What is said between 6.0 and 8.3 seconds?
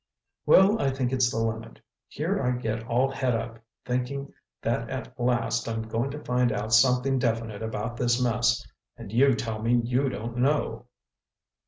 to find out something definite about this